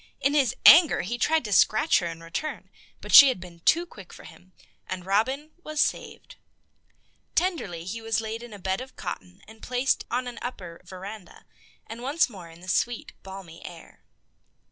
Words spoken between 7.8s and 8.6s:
he was laid in a